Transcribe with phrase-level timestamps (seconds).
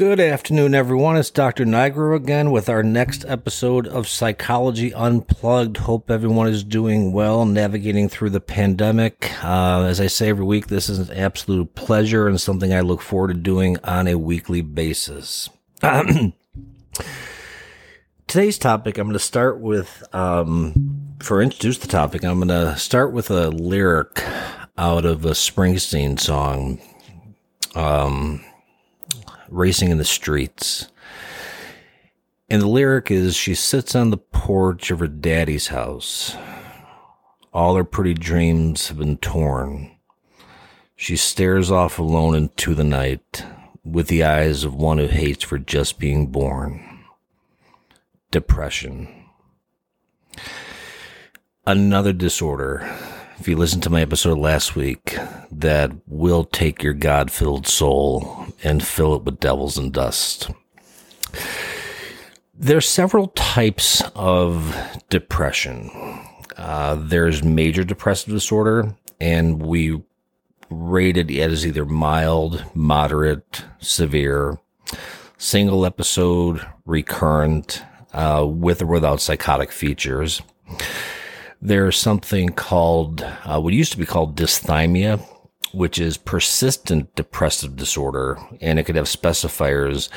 [0.00, 1.18] Good afternoon, everyone.
[1.18, 1.66] It's Dr.
[1.66, 5.76] Nigro again with our next episode of Psychology Unplugged.
[5.76, 9.30] Hope everyone is doing well, navigating through the pandemic.
[9.44, 13.02] Uh, as I say every week, this is an absolute pleasure and something I look
[13.02, 15.50] forward to doing on a weekly basis.
[18.26, 22.74] Today's topic, I'm going to start with, um, for introduce the topic, I'm going to
[22.78, 24.24] start with a lyric
[24.78, 26.80] out of a Springsteen song.
[27.74, 28.42] Um,
[29.50, 30.88] racing in the streets.
[32.48, 36.36] And the lyric is She sits on the porch of her daddy's house.
[37.52, 39.90] All her pretty dreams have been torn.
[40.96, 43.44] She stares off alone into the night
[43.84, 47.04] with the eyes of one who hates for just being born.
[48.30, 49.08] Depression.
[51.66, 52.86] Another disorder
[53.40, 55.16] if you listened to my episode last week,
[55.50, 60.50] that will take your God filled soul and fill it with devils and dust.
[62.54, 64.76] There's several types of
[65.08, 65.90] depression.
[66.56, 70.02] Uh, there's major depressive disorder, and we
[70.68, 74.58] rate it as either mild, moderate, severe,
[75.38, 80.42] single episode, recurrent, uh, with or without psychotic features
[81.62, 85.24] there's something called uh, what used to be called dysthymia,
[85.72, 90.08] which is persistent depressive disorder, and it could have specifiers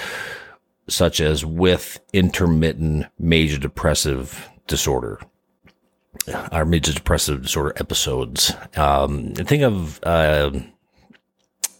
[0.89, 5.19] such as with intermittent major depressive disorder
[6.51, 8.53] or major depressive disorder episodes.
[8.75, 10.51] Um, think of uh,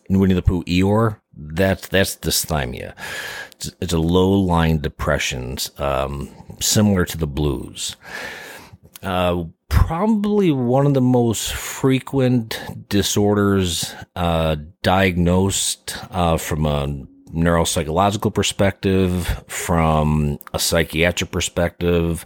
[0.09, 1.19] Winnie the Pooh Eeyore.
[1.35, 2.93] That's that's dysthymia.
[3.53, 7.95] It's, it's a low line depression, um, similar to the blues.
[9.01, 16.87] Uh, probably one of the most frequent disorders uh, diagnosed uh, from a
[17.33, 22.23] neuropsychological perspective, from a psychiatric perspective,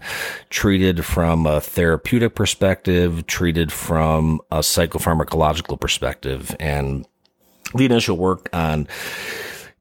[0.50, 6.54] treated from a therapeutic perspective, treated from a psychopharmacological perspective.
[6.60, 7.08] And
[7.73, 8.89] the initial work on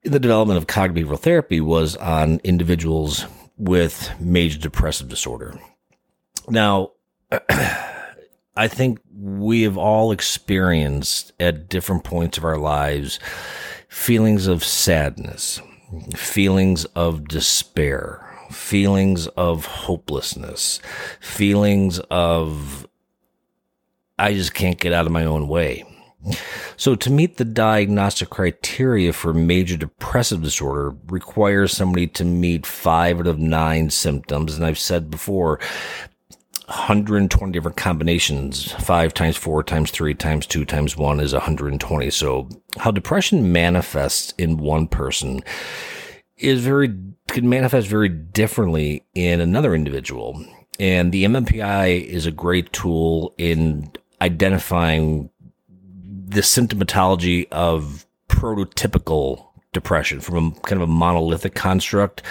[0.04, 3.26] the development of cognitive behavioral therapy was on individuals
[3.58, 5.58] with major depressive disorder.
[6.48, 6.92] Now,
[8.56, 13.18] I think we have all experienced at different points of our lives
[13.88, 15.60] feelings of sadness,
[16.14, 20.80] feelings of despair, feelings of hopelessness,
[21.20, 22.86] feelings of,
[24.18, 25.84] I just can't get out of my own way.
[26.76, 33.20] So to meet the diagnostic criteria for major depressive disorder requires somebody to meet five
[33.20, 34.56] out of nine symptoms.
[34.56, 35.60] And I've said before,
[36.66, 38.72] 120 different combinations.
[38.72, 42.10] Five times four times three times two times one is 120.
[42.10, 45.40] So how depression manifests in one person
[46.36, 46.94] is very,
[47.28, 50.44] can manifest very differently in another individual.
[50.78, 55.30] And the MMPI is a great tool in identifying
[56.26, 62.22] the symptomatology of prototypical depression from a kind of a monolithic construct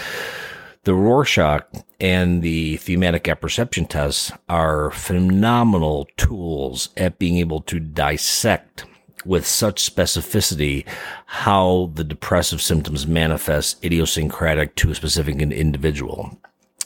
[0.85, 1.66] the Rorschach
[2.00, 8.85] and the thematic apperception tests are phenomenal tools at being able to dissect
[9.25, 10.85] with such specificity
[11.25, 16.40] how the depressive symptoms manifest idiosyncratic to a specific individual.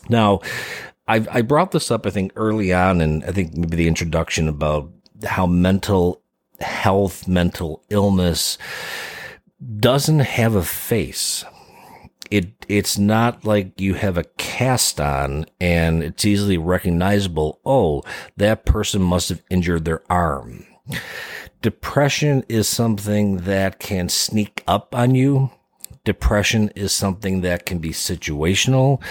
[0.07, 0.39] Now,
[1.07, 4.47] i I brought this up, I think, early on, and I think maybe the introduction
[4.47, 4.89] about
[5.25, 6.21] how mental
[6.61, 8.57] health, mental illness
[9.79, 11.43] doesn't have a face
[12.31, 17.59] it it's not like you have a cast on and it's easily recognizable.
[17.65, 18.03] Oh,
[18.37, 20.65] that person must have injured their arm.
[21.61, 25.51] Depression is something that can sneak up on you.
[26.05, 29.01] Depression is something that can be situational.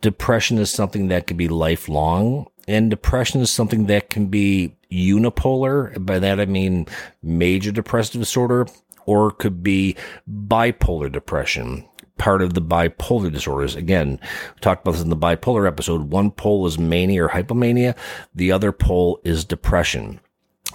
[0.00, 2.46] Depression is something that can be lifelong.
[2.68, 6.04] And depression is something that can be unipolar.
[6.04, 6.86] By that, I mean
[7.22, 8.66] major depressive disorder
[9.06, 9.96] or it could be
[10.28, 11.88] bipolar depression
[12.18, 13.74] part of the bipolar disorders.
[13.74, 16.10] Again, we talked about this in the bipolar episode.
[16.10, 17.96] One pole is mania or hypomania.
[18.34, 20.20] The other pole is depression.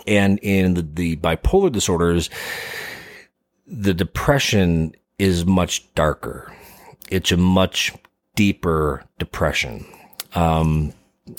[0.08, 2.30] And in the, the bipolar disorders,
[3.68, 6.52] the depression is much darker.
[7.10, 7.94] It's a much
[8.36, 9.86] deeper depression.
[10.34, 10.94] Um,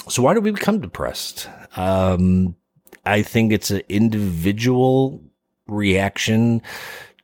[0.09, 1.49] so why do we become depressed?
[1.76, 2.55] Um,
[3.05, 5.21] I think it's an individual
[5.67, 6.62] reaction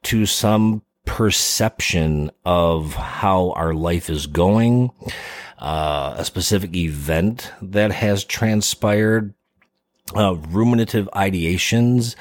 [0.04, 4.92] to some perception of how our life is going,
[5.58, 9.34] uh, a specific event that has transpired.
[10.14, 12.14] uh, ruminative ideations,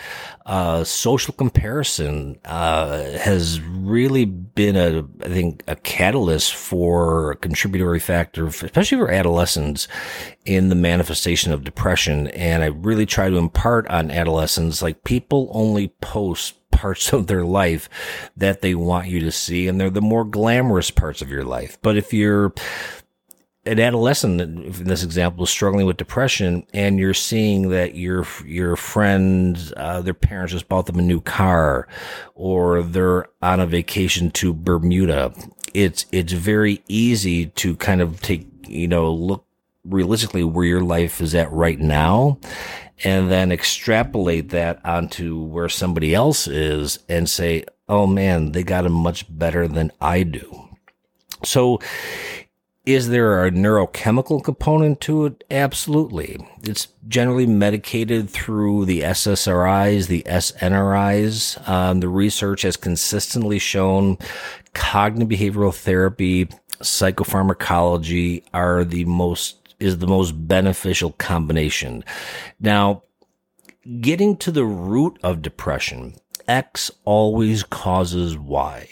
[0.46, 8.00] uh, social comparison uh, has really been a, I think, a catalyst for a contributory
[8.00, 9.88] factor, especially for adolescents,
[10.46, 12.28] in the manifestation of depression.
[12.30, 17.44] And I really try to impart on adolescents, like people only post parts of their
[17.44, 17.90] life
[18.38, 21.78] that they want you to see, and they're the more glamorous parts of your life.
[21.82, 22.54] But if you're
[23.66, 28.78] an adolescent in this example is struggling with depression and you're seeing that your your
[28.78, 31.86] friends uh, their parents just bought them a new car
[32.34, 35.34] or they're on a vacation to Bermuda
[35.74, 39.46] it's it's very easy to kind of take you know look
[39.84, 42.40] realistically where your life is at right now
[43.04, 48.86] and then extrapolate that onto where somebody else is and say oh man they got
[48.86, 50.70] it much better than I do
[51.44, 51.80] so
[52.88, 55.44] is there a neurochemical component to it?
[55.52, 56.38] Absolutely.
[56.64, 61.68] It's generally medicated through the SSRIs, the SNRIs.
[61.68, 64.18] Um, the research has consistently shown
[64.74, 66.48] cognitive behavioral therapy,
[66.80, 72.04] psychopharmacology are the most, is the most beneficial combination.
[72.60, 73.04] Now,
[74.02, 76.16] getting to the root of depression,
[76.48, 78.88] X always causes Y.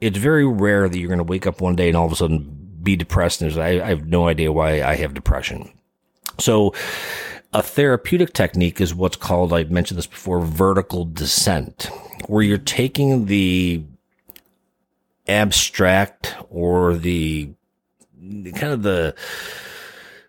[0.00, 2.16] It's very rare that you're going to wake up one day and all of a
[2.16, 3.42] sudden be depressed.
[3.42, 5.72] And I, I have no idea why I have depression.
[6.38, 6.74] So
[7.52, 11.90] a therapeutic technique is what's called, I've mentioned this before, vertical descent,
[12.26, 13.84] where you're taking the
[15.26, 17.50] abstract or the
[18.54, 19.14] kind of the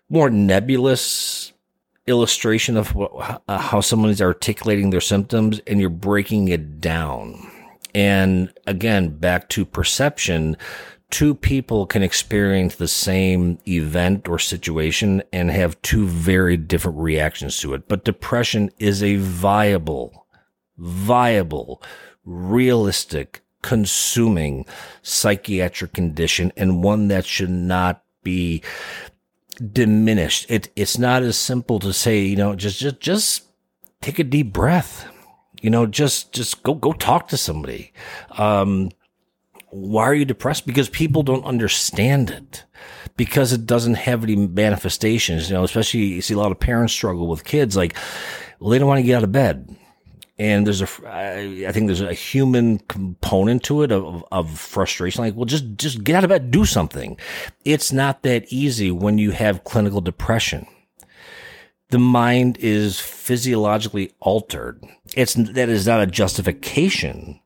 [0.08, 1.52] more nebulous
[2.06, 7.50] illustration of uh, how someone is articulating their symptoms and you're breaking it down.
[7.94, 10.56] And again, back to perception,
[11.10, 17.58] two people can experience the same event or situation and have two very different reactions
[17.60, 17.88] to it.
[17.88, 20.26] But depression is a viable,
[20.76, 21.82] viable,
[22.24, 24.64] realistic, consuming
[25.02, 28.62] psychiatric condition and one that should not be
[29.58, 30.46] diminished.
[30.48, 33.44] It, it's not as simple to say, you know, just, just, just
[34.00, 35.06] take a deep breath.
[35.60, 37.92] You know, just, just go, go talk to somebody.
[38.32, 38.90] Um,
[39.70, 40.66] why are you depressed?
[40.66, 42.64] Because people don't understand it.
[43.16, 46.92] Because it doesn't have any manifestations, you know, especially you see a lot of parents
[46.92, 47.96] struggle with kids like,
[48.60, 49.76] well, they don't want to get out of bed.
[50.38, 55.24] And there's a, I think there's a human component to it of, of frustration.
[55.24, 57.18] Like, well, just, just get out of bed, do something.
[57.64, 60.66] It's not that easy when you have clinical depression
[61.90, 64.84] the mind is physiologically altered.
[65.16, 67.40] It's that is not a justification.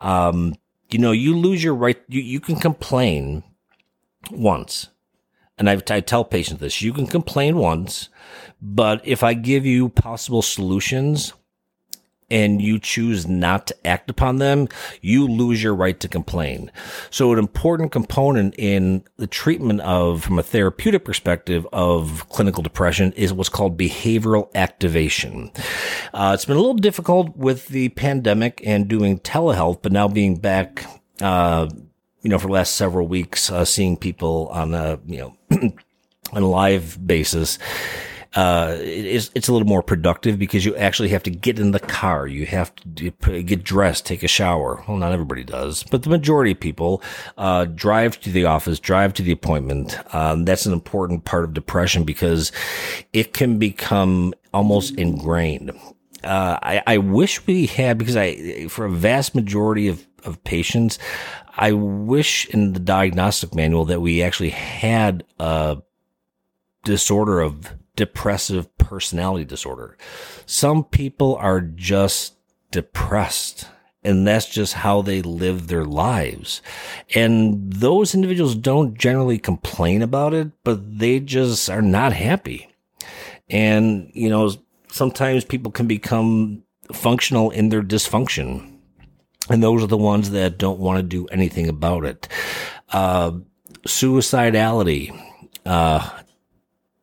[0.00, 0.54] Um,
[0.90, 2.00] you know, you lose your right.
[2.08, 3.42] You, you can complain
[4.30, 4.90] once.
[5.56, 8.08] And I, I tell patients this, you can complain once,
[8.60, 11.32] but if I give you possible solutions,
[12.30, 14.68] and you choose not to act upon them,
[15.00, 16.70] you lose your right to complain.
[17.10, 23.12] So an important component in the treatment of, from a therapeutic perspective of clinical depression
[23.12, 25.50] is what's called behavioral activation.
[26.12, 30.36] Uh, it's been a little difficult with the pandemic and doing telehealth, but now being
[30.36, 30.86] back,
[31.20, 31.68] uh,
[32.22, 35.36] you know, for the last several weeks, uh, seeing people on a, you know,
[36.32, 37.58] on a live basis
[38.34, 41.80] uh, it's, it's a little more productive because you actually have to get in the
[41.80, 42.26] car.
[42.26, 44.82] You have to get dressed, take a shower.
[44.88, 47.02] Well, not everybody does, but the majority of people,
[47.38, 49.98] uh, drive to the office, drive to the appointment.
[50.14, 52.50] Um, that's an important part of depression because
[53.12, 55.70] it can become almost ingrained.
[56.24, 60.98] Uh, I, I wish we had because I, for a vast majority of, of patients,
[61.56, 65.78] I wish in the diagnostic manual that we actually had a
[66.84, 69.96] disorder of depressive personality disorder.
[70.46, 72.34] Some people are just
[72.70, 73.68] depressed
[74.04, 76.60] and that's just how they live their lives.
[77.14, 82.68] And those individuals don't generally complain about it, but they just are not happy.
[83.48, 84.52] And, you know,
[84.90, 86.62] sometimes people can become
[86.92, 88.78] functional in their dysfunction.
[89.48, 92.28] And those are the ones that don't want to do anything about it.
[92.90, 93.32] Uh,
[93.86, 95.18] suicidality,
[95.64, 96.10] uh,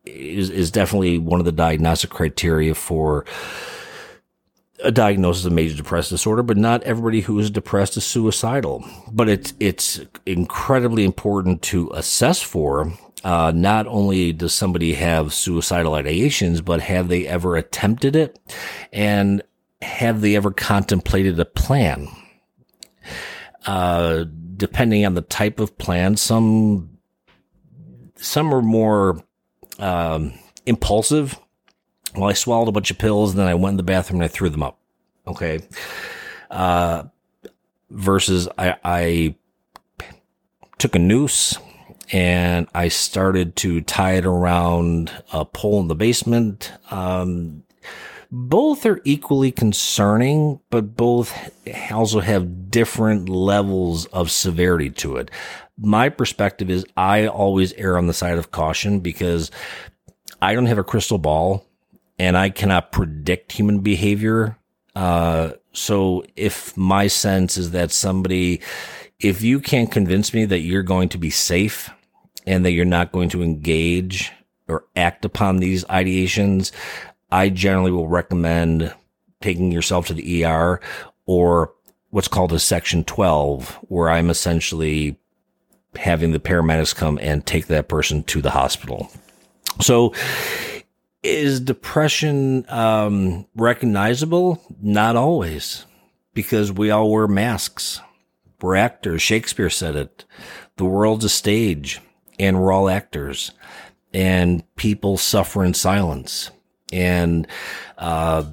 [0.04, 3.24] is, is definitely one of the diagnostic criteria for
[4.82, 8.84] a diagnosis of major depressive disorder, but not everybody who is depressed is suicidal.
[9.10, 12.92] But it's it's incredibly important to assess for.
[13.24, 18.38] Uh, not only does somebody have suicidal ideations, but have they ever attempted it,
[18.92, 19.42] and
[19.80, 22.08] have they ever contemplated a plan?
[23.64, 24.24] Uh,
[24.56, 26.98] depending on the type of plan, some
[28.16, 29.22] some are more
[29.78, 30.32] um,
[30.66, 31.38] impulsive
[32.14, 34.24] Well, I swallowed a bunch of pills and then I went in the bathroom and
[34.24, 34.78] I threw them up.
[35.26, 35.60] Okay.
[36.50, 37.04] Uh,
[37.90, 39.34] versus I, I
[40.78, 41.56] took a noose
[42.12, 46.72] and I started to tie it around a pole in the basement.
[46.90, 47.62] Um,
[48.30, 51.32] both are equally concerning, but both
[51.90, 55.30] also have different levels of severity to it.
[55.82, 59.50] My perspective is I always err on the side of caution because
[60.40, 61.66] I don't have a crystal ball
[62.18, 64.56] and I cannot predict human behavior.
[64.94, 68.60] Uh, so if my sense is that somebody,
[69.18, 71.90] if you can't convince me that you're going to be safe
[72.46, 74.30] and that you're not going to engage
[74.68, 76.70] or act upon these ideations,
[77.30, 78.94] I generally will recommend
[79.40, 80.80] taking yourself to the ER
[81.26, 81.72] or
[82.10, 85.18] what's called a section 12, where I'm essentially
[85.96, 89.10] having the paramedics come and take that person to the hospital.
[89.80, 90.14] So,
[91.22, 94.60] is depression um, recognizable?
[94.80, 95.86] Not always,
[96.34, 98.00] because we all wear masks.
[98.60, 99.22] We're actors.
[99.22, 100.24] Shakespeare said it.
[100.76, 102.00] The world's a stage
[102.38, 103.52] and we're all actors
[104.14, 106.50] and people suffer in silence.
[106.92, 107.46] And,
[107.98, 108.44] uh,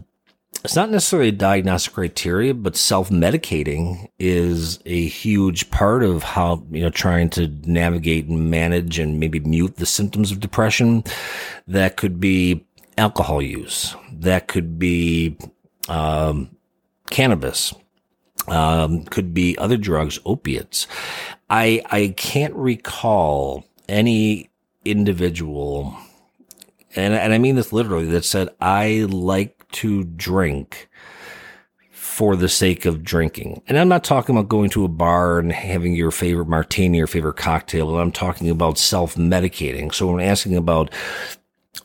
[0.64, 6.82] it's not necessarily a diagnostic criteria, but self-medicating is a huge part of how, you
[6.82, 11.04] know, trying to navigate and manage and maybe mute the symptoms of depression.
[11.68, 12.66] That could be
[12.98, 13.96] alcohol use.
[14.12, 15.38] That could be,
[15.88, 16.56] um,
[17.10, 17.74] cannabis.
[18.48, 20.88] Um, could be other drugs, opiates.
[21.50, 24.50] I, I can't recall any
[24.86, 25.96] individual,
[26.96, 30.90] and, and I mean this literally, that said, I like to drink
[31.92, 33.62] for the sake of drinking.
[33.68, 37.08] And I'm not talking about going to a bar and having your favorite martini or
[37.08, 37.98] favorite cocktail.
[37.98, 39.94] I'm talking about self medicating.
[39.94, 40.94] So when asking about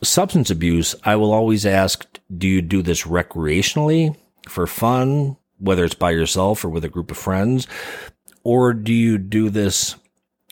[0.03, 4.15] substance abuse, I will always ask, do you do this recreationally
[4.49, 7.67] for fun, whether it's by yourself or with a group of friends?
[8.43, 9.95] Or do you do this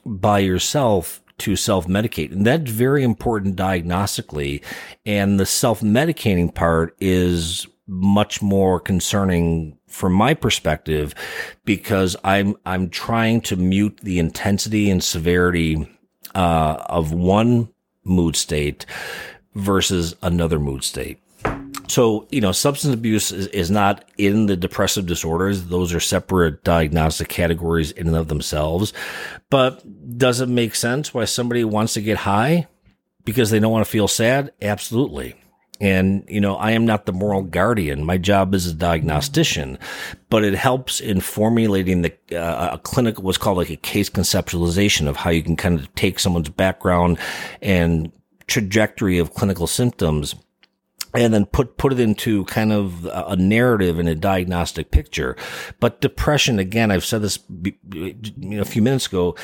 [0.06, 2.32] by yourself to self medicate.
[2.32, 4.64] And that's very important diagnostically.
[5.06, 11.14] And the self medicating part is much more concerning from my perspective
[11.66, 15.90] because I'm, I'm trying to mute the intensity and severity,
[16.34, 17.70] uh, of one
[18.06, 18.86] mood state
[19.54, 21.20] versus another mood state.
[21.88, 25.66] So, you know, substance abuse is, is not in the depressive disorders.
[25.66, 28.94] Those are separate diagnostic categories in and of themselves.
[29.50, 29.84] But
[30.18, 32.68] does it make sense why somebody wants to get high
[33.26, 34.54] because they don't want to feel sad?
[34.62, 35.36] Absolutely.
[35.82, 38.06] And, you know, I am not the moral guardian.
[38.06, 39.78] My job is a diagnostician,
[40.30, 45.08] but it helps in formulating the, uh, a clinical, what's called like a case conceptualization
[45.08, 47.18] of how you can kind of take someone's background
[47.62, 48.12] and
[48.48, 50.36] trajectory of clinical symptoms
[51.14, 55.36] and then put put it into kind of a narrative and a diagnostic picture.
[55.80, 57.40] But depression, again, I've said this
[57.96, 59.36] a few minutes ago,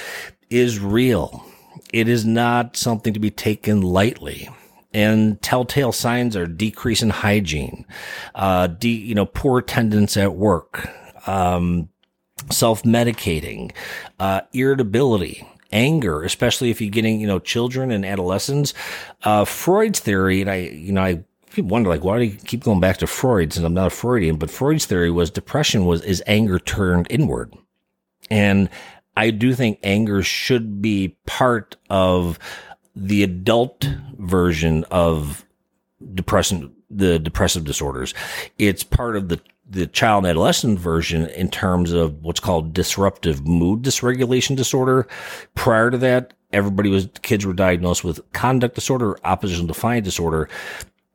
[0.49, 1.45] is real.
[1.93, 4.49] It is not something to be taken lightly.
[4.91, 7.85] And telltale signs are decrease in hygiene,
[8.33, 10.89] uh, de- you know, poor attendance at work,
[11.27, 11.89] um,
[12.49, 13.71] self-medicating,
[14.19, 18.73] uh, irritability, anger, especially if you're getting, you know, children and adolescents.
[19.21, 22.63] Uh, Freud's theory, and I, you know, I people wonder like why do you keep
[22.63, 26.01] going back to Freud since I'm not a Freudian, but Freud's theory was depression was
[26.03, 27.53] is anger turned inward.
[28.29, 28.69] And
[29.17, 32.39] I do think anger should be part of
[32.95, 35.45] the adult version of
[36.13, 38.13] depression the depressive disorders.
[38.57, 39.39] It's part of the
[39.69, 45.07] the child and adolescent version in terms of what's called disruptive mood dysregulation disorder.
[45.53, 50.49] Prior to that, everybody was kids were diagnosed with conduct disorder, oppositional defiant disorder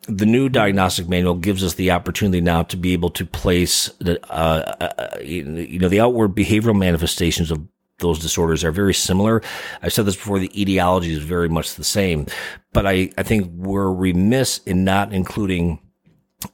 [0.08, 4.22] the new diagnostic manual gives us the opportunity now to be able to place the,
[4.30, 7.66] uh, uh, you know, the outward behavioral manifestations of
[7.98, 9.40] those disorders are very similar.
[9.80, 10.38] I've said this before.
[10.38, 12.26] The etiology is very much the same,
[12.72, 15.80] but I, I think we're remiss in not including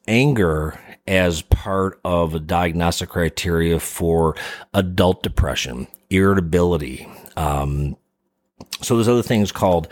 [0.06, 4.36] anger as part of a diagnostic criteria for
[4.74, 7.96] adult depression, irritability, um,
[8.82, 9.88] so there's other things called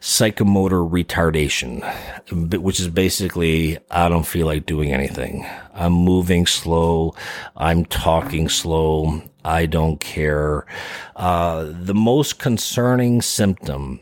[0.00, 1.82] psychomotor retardation,
[2.60, 5.46] which is basically, I don't feel like doing anything.
[5.74, 7.14] I'm moving slow.
[7.56, 9.22] I'm talking slow.
[9.44, 10.64] I don't care.
[11.16, 14.00] Uh, the most concerning symptom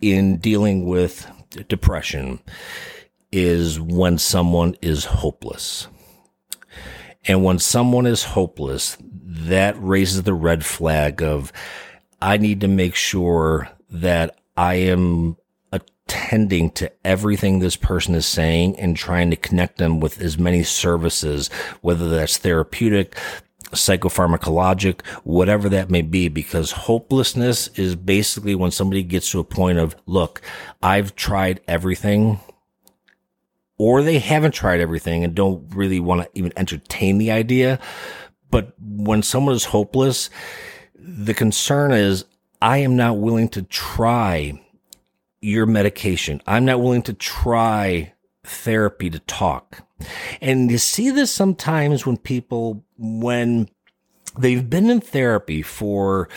[0.00, 1.30] in dealing with
[1.68, 2.40] depression
[3.30, 5.86] is when someone is hopeless.
[7.24, 11.52] And when someone is hopeless, that raises the red flag of,
[12.20, 15.36] I need to make sure that I am
[15.72, 20.62] attending to everything this person is saying and trying to connect them with as many
[20.62, 21.48] services,
[21.80, 23.16] whether that's therapeutic,
[23.70, 29.78] psychopharmacologic, whatever that may be, because hopelessness is basically when somebody gets to a point
[29.78, 30.40] of, look,
[30.82, 32.40] I've tried everything
[33.78, 37.78] or they haven't tried everything and don't really want to even entertain the idea.
[38.50, 40.30] But when someone is hopeless,
[41.16, 42.24] the concern is
[42.60, 44.60] I am not willing to try
[45.40, 46.42] your medication.
[46.46, 48.12] I'm not willing to try
[48.44, 49.86] therapy to talk.
[50.40, 53.68] And you see this sometimes when people, when
[54.38, 56.28] they've been in therapy for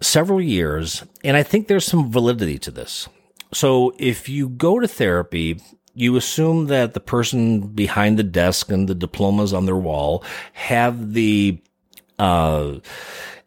[0.00, 3.08] several years, and I think there's some validity to this.
[3.52, 5.60] So if you go to therapy,
[5.94, 11.12] you assume that the person behind the desk and the diplomas on their wall have
[11.12, 11.60] the
[12.18, 12.78] uh,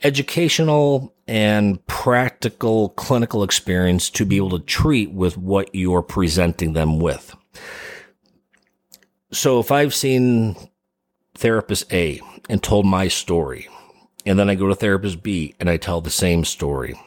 [0.03, 6.99] educational and practical clinical experience to be able to treat with what you're presenting them
[6.99, 7.35] with.
[9.31, 10.55] So if I've seen
[11.35, 13.67] therapist A and told my story,
[14.25, 16.99] and then I go to therapist B and I tell the same story,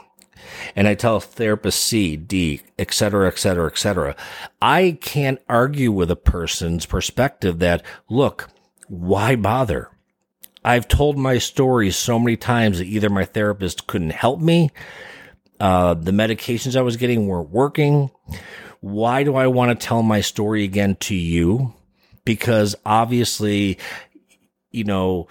[0.75, 4.17] and I tell therapist C, D, et cetera, et cetera, et cetera,
[4.61, 8.49] I can't argue with a person's perspective that, look,
[8.89, 9.91] why bother?
[10.67, 14.73] I've told my story so many times that either my therapist couldn't help me,
[15.61, 18.11] uh, the medications I was getting weren't working.
[18.81, 21.73] Why do I want to tell my story again to you?
[22.25, 23.79] Because obviously,
[24.73, 25.29] you know,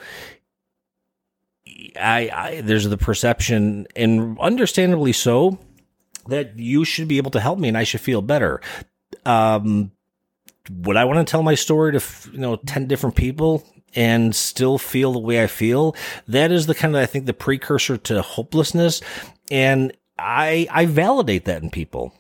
[2.00, 5.60] I, I there's the perception, and understandably so,
[6.28, 8.62] that you should be able to help me and I should feel better.
[9.26, 9.92] Um,
[10.72, 13.66] would I want to tell my story to you know ten different people?
[13.96, 15.96] And still feel the way I feel.
[16.28, 19.02] That is the kind of, I think, the precursor to hopelessness.
[19.50, 22.14] And I, I validate that in people.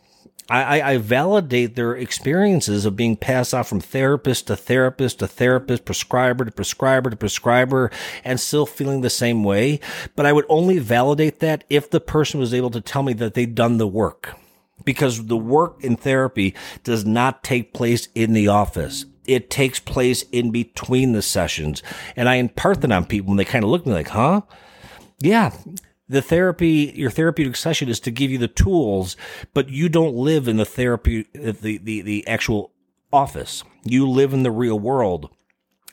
[0.47, 5.85] I, I, validate their experiences of being passed off from therapist to therapist to therapist,
[5.85, 7.89] prescriber to prescriber to prescriber,
[8.23, 9.79] and still feeling the same way.
[10.15, 13.33] But I would only validate that if the person was able to tell me that
[13.33, 14.35] they'd done the work.
[14.83, 20.23] Because the work in therapy does not take place in the office it takes place
[20.31, 21.83] in between the sessions.
[22.15, 24.41] And I impart that on people and they kind of look at me like, huh?
[25.19, 25.51] Yeah.
[26.07, 29.17] The therapy, your therapeutic session is to give you the tools,
[29.53, 32.71] but you don't live in the therapy, the, the, the actual
[33.11, 33.63] office.
[33.83, 35.29] You live in the real world.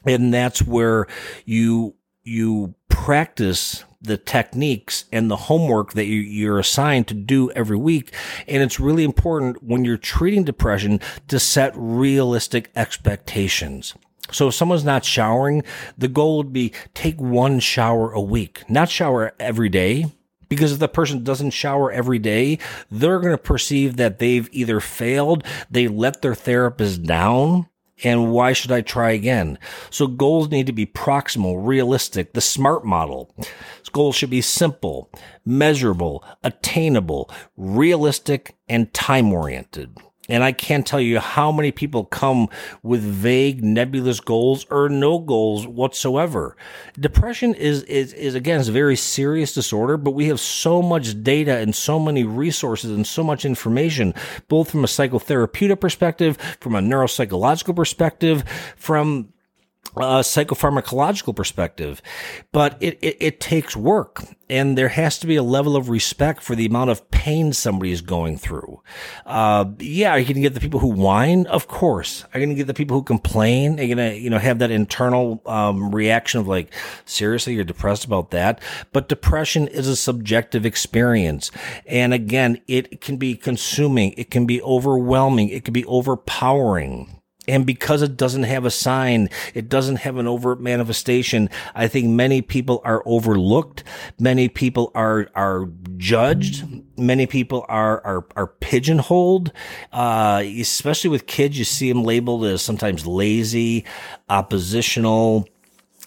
[0.05, 1.07] And that's where
[1.45, 8.13] you, you practice the techniques and the homework that you're assigned to do every week.
[8.49, 13.95] And it's really important when you're treating depression to set realistic expectations.
[14.31, 15.63] So if someone's not showering,
[15.97, 20.07] the goal would be take one shower a week, not shower every day.
[20.49, 22.59] Because if the person doesn't shower every day,
[22.91, 27.69] they're going to perceive that they've either failed, they let their therapist down,
[28.05, 29.59] and why should I try again?
[29.91, 33.35] So goals need to be proximal, realistic, the SMART model.
[33.93, 35.11] Goals should be simple,
[35.45, 39.99] measurable, attainable, realistic, and time oriented.
[40.29, 42.49] And I can't tell you how many people come
[42.85, 46.57] with vague, nebulous goals or no goals whatsoever.
[46.99, 51.25] Depression is, is, is again, is a very serious disorder, but we have so much
[51.25, 54.15] data and so many resources and so much information,
[54.47, 58.45] both from a psychotherapeutic perspective, from a neuropsychological perspective,
[58.77, 59.32] from
[59.97, 62.01] a psychopharmacological perspective,
[62.51, 66.43] but it, it, it, takes work and there has to be a level of respect
[66.43, 68.81] for the amount of pain somebody is going through.
[69.27, 71.47] Uh, yeah, you going to get the people who whine?
[71.47, 72.25] Of course.
[72.33, 73.75] Are going to get the people who complain?
[73.81, 76.73] Are going to, you know, have that internal, um, reaction of like,
[77.05, 78.61] seriously, you're depressed about that?
[78.93, 81.51] But depression is a subjective experience.
[81.87, 84.13] And again, it can be consuming.
[84.17, 85.49] It can be overwhelming.
[85.49, 87.22] It can be overpowering.
[87.49, 91.51] And because it doesn't have a sign, it doesn't have an overt manifestation.
[91.75, 93.83] I think many people are overlooked.
[94.19, 96.65] Many people are, are judged.
[96.97, 99.51] Many people are, are, are pigeonholed.
[99.93, 103.85] Uh, especially with kids, you see them labeled as sometimes lazy,
[104.29, 105.49] oppositional,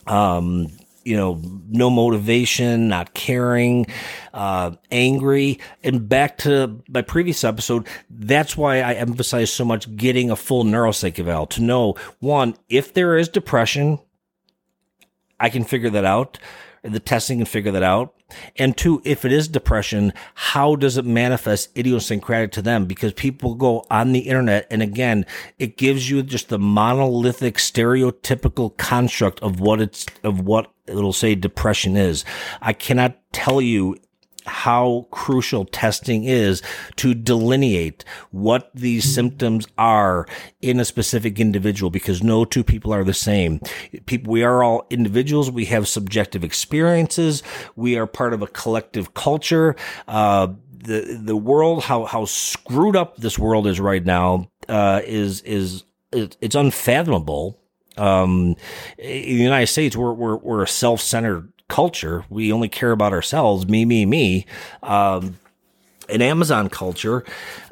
[0.08, 0.69] um,
[1.06, 1.39] you know,
[1.70, 3.86] no motivation, not caring,
[4.34, 5.60] uh, angry.
[5.84, 10.63] And back to my previous episode, that's why I emphasize so much getting a full
[10.63, 14.00] neuropsych eval to know one, if there is depression,
[15.39, 16.39] I can figure that out.
[16.82, 18.13] The testing can figure that out.
[18.58, 22.86] And two, if it is depression, how does it manifest idiosyncratic to them?
[22.86, 25.26] Because people go on the internet and again,
[25.60, 31.36] it gives you just the monolithic stereotypical construct of what it's, of what it'll say
[31.36, 32.26] depression is.
[32.62, 33.98] I cannot tell you
[34.45, 36.62] how crucial testing is
[36.98, 40.28] to delineate what these symptoms are
[40.62, 43.60] in a specific individual because no two people are the same.
[44.06, 45.50] People, we are all individuals.
[45.50, 47.41] We have subjective experiences.
[47.76, 49.76] We are part of a collective culture.
[50.08, 55.41] Uh, the, the world, how, how screwed up this world is right now, uh, is,
[55.41, 57.60] is, it's unfathomable.
[57.97, 58.55] Um,
[58.97, 62.25] in the United States, we're, we're, we're a self-centered culture.
[62.29, 64.45] We only care about ourselves, me, me, me.
[64.84, 65.38] Um,
[66.10, 67.23] an Amazon culture.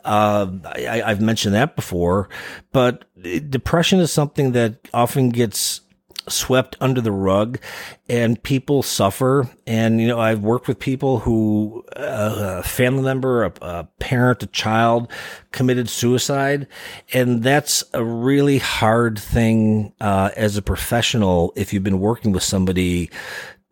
[0.04, 2.30] Uh, I, have mentioned that before,
[2.72, 3.06] but
[3.50, 5.82] depression is something that often gets
[6.28, 7.60] swept under the rug
[8.08, 9.50] and people suffer.
[9.68, 14.44] And, you know, I've worked with people who, uh, a family member, a, a, parent,
[14.44, 15.12] a child
[15.52, 16.68] committed suicide.
[17.14, 22.44] And that's a really hard thing, uh, as a professional if you've been working with
[22.44, 23.10] somebody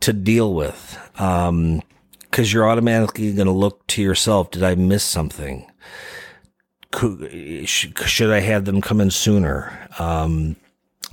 [0.00, 0.98] to deal with.
[1.20, 1.82] Um,
[2.30, 4.50] cause you're automatically going to look to yourself.
[4.50, 5.66] Did I miss something?
[6.90, 9.88] Could, should I have them come in sooner?
[9.98, 10.56] Um,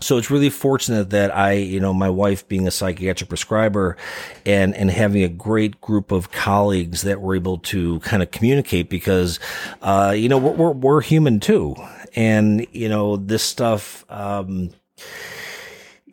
[0.01, 3.97] so it's really fortunate that I, you know, my wife being a psychiatric prescriber
[4.45, 8.89] and, and having a great group of colleagues that were able to kind of communicate
[8.89, 9.39] because,
[9.81, 11.75] uh, you know, we're, we're, we're human too.
[12.15, 14.71] And, you know, this stuff, um,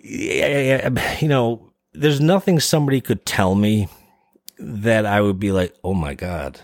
[0.02, 3.88] you know, there's nothing somebody could tell me
[4.58, 6.60] that I would be like, oh my God.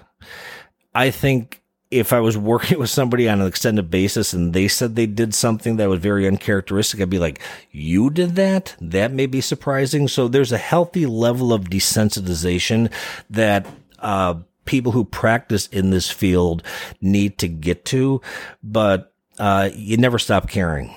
[0.95, 1.62] I think
[1.93, 5.35] if I was working with somebody on an extended basis and they said they did
[5.35, 8.75] something that was very uncharacteristic, I'd be like, you did that?
[8.81, 10.09] That may be surprising.
[10.09, 12.91] So there's a healthy level of desensitization
[13.31, 13.67] that,
[13.99, 16.63] uh, people who practice in this field
[17.01, 18.21] need to get to,
[18.63, 20.95] but, uh, you never stop caring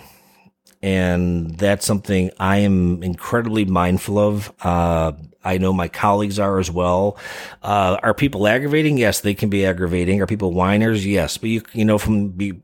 [0.85, 4.53] and that's something I am incredibly mindful of.
[4.61, 5.13] Uh,
[5.45, 7.17] I know my colleagues are as well.
[7.63, 8.97] Uh, are people aggravating?
[8.97, 10.21] Yes, they can be aggravating.
[10.21, 11.05] Are people whiners?
[11.05, 12.61] Yes, but you you know from be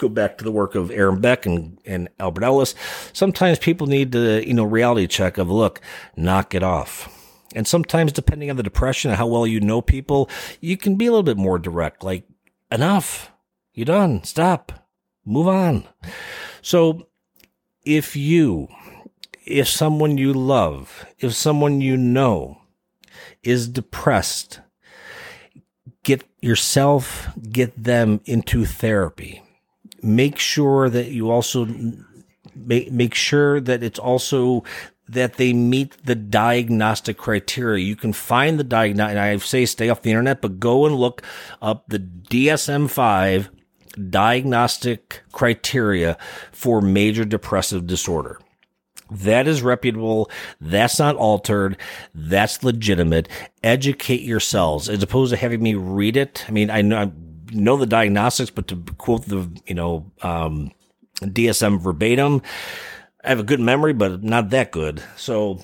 [0.00, 2.74] go back to the work of Aaron Beck and, and Albert Ellis.
[3.12, 5.80] Sometimes people need to, you know, reality check of look,
[6.16, 7.14] knock it off.
[7.54, 10.28] And sometimes depending on the depression and how well you know people,
[10.60, 12.24] you can be a little bit more direct, like
[12.70, 13.30] enough.
[13.74, 14.24] You done.
[14.24, 14.72] Stop.
[15.24, 15.84] Move on.
[16.62, 17.06] So
[17.84, 18.68] if you,
[19.50, 22.58] if someone you love, if someone you know
[23.42, 24.60] is depressed,
[26.02, 29.42] get yourself, get them into therapy.
[30.02, 31.66] Make sure that you also
[32.54, 34.64] make, make sure that it's also
[35.08, 37.84] that they meet the diagnostic criteria.
[37.84, 41.22] You can find the diagnostic, I say stay off the internet, but go and look
[41.60, 43.50] up the DSM 5
[44.08, 46.16] diagnostic criteria
[46.52, 48.38] for major depressive disorder.
[49.10, 50.30] That is reputable.
[50.60, 51.76] That's not altered.
[52.14, 53.28] That's legitimate.
[53.62, 56.44] Educate yourselves as opposed to having me read it.
[56.48, 57.10] I mean, I know, I
[57.52, 60.72] know the diagnostics, but to quote the, you know, um,
[61.20, 62.42] DSM verbatim,
[63.24, 65.02] I have a good memory, but not that good.
[65.16, 65.60] So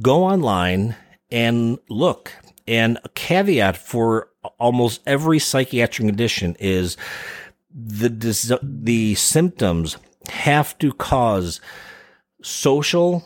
[0.00, 0.96] go online
[1.30, 2.32] and look.
[2.66, 6.96] And a caveat for almost every psychiatric condition is
[7.74, 8.08] the
[8.62, 9.96] the symptoms
[10.28, 11.60] have to cause
[12.42, 13.24] social,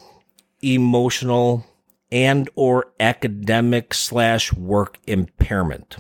[0.63, 1.65] emotional,
[2.11, 5.97] and or academic slash work impairment.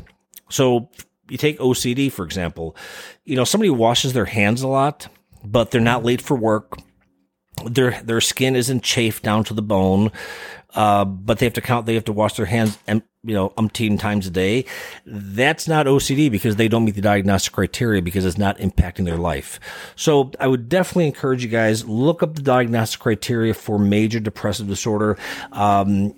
[0.50, 0.90] So
[1.28, 2.76] you take OCD, for example,
[3.24, 5.08] you know, somebody washes their hands a lot,
[5.42, 6.76] but they're not late for work.
[7.64, 10.12] Their, their skin isn't chafed down to the bone.
[10.74, 13.50] Uh, but they have to count, they have to wash their hands and, you know,
[13.50, 14.64] umpteen times a day.
[15.04, 19.18] That's not OCD because they don't meet the diagnostic criteria because it's not impacting their
[19.18, 19.60] life.
[19.96, 24.66] So I would definitely encourage you guys, look up the diagnostic criteria for major depressive
[24.66, 25.18] disorder.
[25.52, 26.14] Um,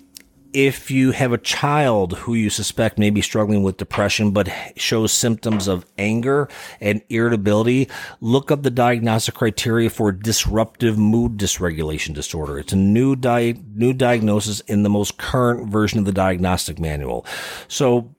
[0.55, 5.11] if you have a child who you suspect may be struggling with depression but shows
[5.11, 6.47] symptoms of anger
[6.79, 7.89] and irritability,
[8.21, 12.57] look up the diagnostic criteria for disruptive mood dysregulation disorder.
[12.57, 17.25] It's a new di- new diagnosis in the most current version of the diagnostic manual.
[17.67, 18.15] So,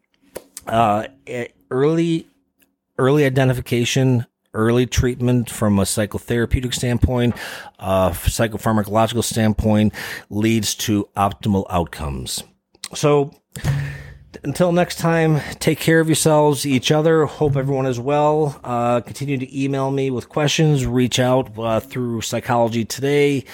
[0.66, 1.06] uh,
[1.70, 2.28] early
[2.98, 7.34] early identification early treatment from a psychotherapeutic standpoint,
[7.78, 9.92] uh, psychopharmacological standpoint
[10.30, 12.42] leads to optimal outcomes.
[12.94, 13.32] So,
[14.42, 17.26] until next time, take care of yourselves, each other.
[17.26, 18.60] Hope everyone is well.
[18.62, 20.86] Uh, continue to email me with questions.
[20.86, 23.44] Reach out uh, through Psychology Today.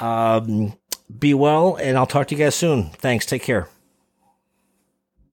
[0.00, 0.74] Um,
[1.18, 2.90] be well, and I'll talk to you guys soon.
[2.90, 3.26] Thanks.
[3.26, 3.68] Take care.